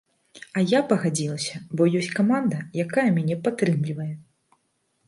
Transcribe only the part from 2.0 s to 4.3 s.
ёсць каманда, якая мяне падтрымлівае.